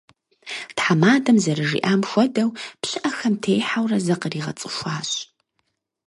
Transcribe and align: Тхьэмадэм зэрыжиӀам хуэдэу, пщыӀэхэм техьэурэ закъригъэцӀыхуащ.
Тхьэмадэм 0.75 1.37
зэрыжиӀам 1.43 2.01
хуэдэу, 2.09 2.49
пщыӀэхэм 2.81 3.35
техьэурэ 3.41 3.97
закъригъэцӀыхуащ. 4.05 5.11